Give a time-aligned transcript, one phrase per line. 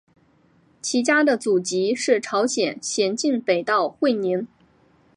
[0.81, 4.47] 其家的祖籍是朝鲜咸镜北道会宁。